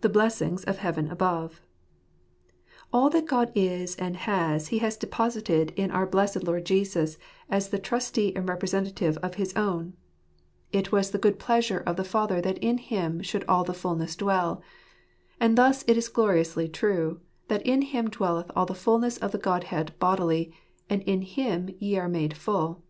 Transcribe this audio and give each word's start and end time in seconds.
The 0.00 0.08
Blessings 0.08 0.64
of 0.64 0.78
Heaven 0.78 1.06
Above. 1.08 1.62
All 2.92 3.08
that 3.10 3.26
God 3.28 3.52
is 3.54 3.94
and 3.94 4.16
has 4.16 4.66
He 4.74 4.78
has 4.78 4.96
deposited 4.96 5.72
in 5.76 5.92
our 5.92 6.04
blessed 6.04 6.42
Lord 6.42 6.66
Jesus, 6.66 7.16
as 7.48 7.68
the 7.68 7.78
Trustee 7.78 8.34
and 8.34 8.48
Representative 8.48 9.16
of 9.18 9.34
his 9.36 9.54
own." 9.54 9.92
It 10.72 10.90
was 10.90 11.12
the 11.12 11.18
stores 11.18 11.18
of 11.18 11.20
(Srare. 11.20 11.20
*73 11.20 11.22
good 11.22 11.38
pleasure 11.38 11.78
of 11.86 11.94
the 11.94 12.02
Father 12.02 12.40
that 12.40 12.58
in 12.58 12.78
Him 12.78 13.22
should 13.22 13.44
all 13.46 13.62
the 13.62 13.72
fulness 13.72 14.16
dwell." 14.16 14.62
And 15.38 15.56
thus 15.56 15.84
it 15.86 15.96
is 15.96 16.08
gloriously 16.08 16.68
true, 16.68 17.20
that 17.46 17.64
"in 17.64 17.82
Him 17.82 18.10
dwelleth 18.10 18.50
all 18.56 18.66
the 18.66 18.74
fulness 18.74 19.16
of 19.18 19.30
the 19.30 19.38
Godhead 19.38 19.94
bodily 20.00 20.46
j 20.46 20.52
and 20.90 21.02
in 21.02 21.22
Him 21.22 21.68
ye 21.78 21.96
are 21.96 22.08
made 22.08 22.36
full." 22.36 22.64
(Col. 22.74 22.82